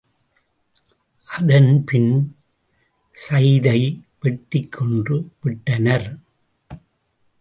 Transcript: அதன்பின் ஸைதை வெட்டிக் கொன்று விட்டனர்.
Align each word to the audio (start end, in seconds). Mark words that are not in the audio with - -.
அதன்பின் 1.27 2.13
ஸைதை 3.15 3.81
வெட்டிக் 4.19 4.71
கொன்று 4.71 5.17
விட்டனர். 5.41 6.09